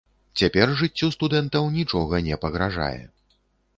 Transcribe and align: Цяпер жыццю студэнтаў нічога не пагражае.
Цяпер 0.39 0.71
жыццю 0.79 1.09
студэнтаў 1.17 1.69
нічога 1.77 2.23
не 2.29 2.41
пагражае. 2.47 2.99